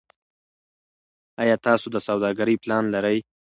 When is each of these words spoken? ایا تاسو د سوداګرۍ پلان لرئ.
ایا 1.41 1.55
تاسو 1.65 1.87
د 1.91 1.97
سوداګرۍ 2.07 2.55
پلان 2.63 2.83
لرئ. 2.93 3.17